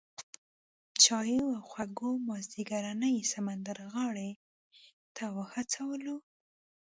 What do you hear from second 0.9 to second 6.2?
چایو او خوږو مازیګرنۍ سمندرغاړې ته وهڅولو.